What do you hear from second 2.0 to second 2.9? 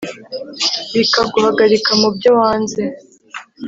mu byo wanze!